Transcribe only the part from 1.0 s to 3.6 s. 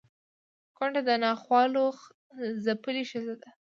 د ناخوالو ځپلې ښځه ده